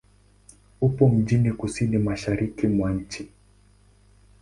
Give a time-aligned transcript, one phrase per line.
[0.81, 3.29] Upo mjini kusini-mashariki mwa nchi.